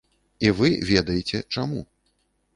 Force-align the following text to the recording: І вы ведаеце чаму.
І 0.47 0.49
вы 0.61 0.71
ведаеце 0.91 1.43
чаму. 1.53 1.85